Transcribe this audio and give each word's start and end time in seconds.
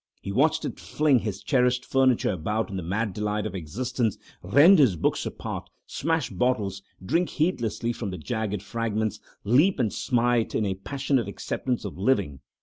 He 0.19 0.31
watched 0.31 0.65
it 0.65 0.79
fling 0.79 1.19
his 1.19 1.43
cherished 1.43 1.85
furniture 1.85 2.31
about 2.31 2.71
in 2.71 2.75
the 2.77 2.81
mad 2.81 3.13
delight 3.13 3.45
of 3.45 3.53
existence, 3.53 4.17
rend 4.41 4.79
his 4.79 4.95
books 4.95 5.27
apart, 5.27 5.69
smash 5.85 6.31
bottles, 6.31 6.81
drink 7.05 7.29
heedlessly 7.29 7.93
from 7.93 8.09
the 8.09 8.17
jagged 8.17 8.63
fragments, 8.63 9.19
leap 9.43 9.77
and 9.79 9.93
smite 9.93 10.55
in 10.55 10.65
a 10.65 10.73
passionate 10.73 11.27
acceptance 11.27 11.85
of 11.85 11.99
living. 11.99 12.39